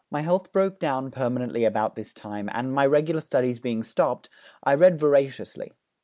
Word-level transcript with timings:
My 0.09 0.21
health 0.21 0.51
broke 0.51 0.79
down 0.79 1.11
permanently 1.11 1.63
about 1.63 1.93
this 1.93 2.11
time, 2.11 2.49
and, 2.53 2.73
my 2.73 2.87
regular 2.87 3.21
studies 3.21 3.59
being 3.59 3.83
stopped, 3.83 4.29
I 4.63 4.73
read 4.73 4.99
voraciously. 4.99 5.73